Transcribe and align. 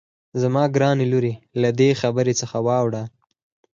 زما 0.41 0.63
ګرانې 0.75 1.05
لورې 1.11 1.33
له 1.61 1.69
دې 1.79 1.89
خبرې 2.01 2.33
څخه 2.41 2.57
واوړه. 2.67 3.03